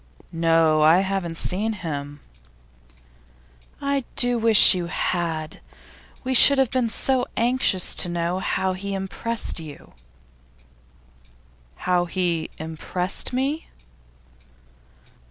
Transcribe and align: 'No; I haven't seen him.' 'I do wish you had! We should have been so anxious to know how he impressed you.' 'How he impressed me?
'No; 0.31 0.81
I 0.81 1.01
haven't 1.01 1.37
seen 1.37 1.73
him.' 1.73 2.21
'I 3.81 4.03
do 4.15 4.39
wish 4.39 4.73
you 4.73 4.87
had! 4.87 5.61
We 6.23 6.33
should 6.33 6.57
have 6.57 6.71
been 6.71 6.89
so 6.89 7.27
anxious 7.37 7.93
to 7.93 8.09
know 8.09 8.39
how 8.39 8.73
he 8.73 8.95
impressed 8.95 9.59
you.' 9.59 9.93
'How 11.75 12.05
he 12.05 12.49
impressed 12.57 13.31
me? 13.31 13.67